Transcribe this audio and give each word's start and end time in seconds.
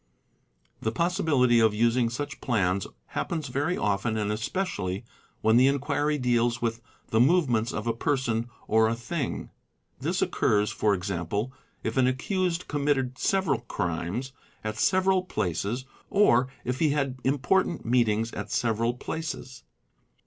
The 0.81 0.91
possibility 0.91 1.59
of 1.59 1.75
using 1.75 2.09
such 2.09 2.41
plans 2.41 2.87
happens 3.09 3.49
very 3.49 3.77
.often 3.77 4.17
and 4.17 4.31
especially 4.31 5.05
when 5.41 5.57
the 5.57 5.67
enquiry 5.67 6.17
deals 6.17 6.59
with 6.59 6.81
the 7.09 7.19
movements 7.19 7.71
of 7.71 7.85
a 7.85 7.93
person 7.93 8.49
or 8.67 8.87
a 8.89 8.95
thing; 8.95 9.51
this 9.99 10.19
occurs 10.23 10.71
for 10.71 10.95
example 10.95 11.53
if 11.83 11.97
an 11.97 12.07
accused 12.07 12.67
committed 12.67 13.19
several 13.19 13.59
crimes 13.59 14.31
at 14.63 14.75
several 14.79 15.21
places 15.21 15.85
or 16.09 16.47
if 16.65 16.79
he 16.79 16.89
had 16.89 17.19
important 17.23 17.85
meetings 17.85 18.33
at 18.33 18.49
several 18.49 18.95
places. 18.95 19.61